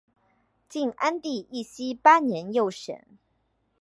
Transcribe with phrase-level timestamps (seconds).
[0.67, 2.97] 晋安帝义熙八年又省。